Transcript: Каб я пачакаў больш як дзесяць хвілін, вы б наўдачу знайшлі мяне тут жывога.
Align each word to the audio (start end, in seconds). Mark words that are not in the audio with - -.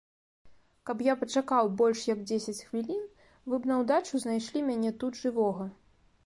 Каб 0.89 1.01
я 1.07 1.13
пачакаў 1.23 1.69
больш 1.81 2.01
як 2.13 2.23
дзесяць 2.31 2.65
хвілін, 2.71 3.03
вы 3.53 3.61
б 3.67 3.73
наўдачу 3.73 4.23
знайшлі 4.25 4.65
мяне 4.71 4.91
тут 5.05 5.13
жывога. 5.23 5.71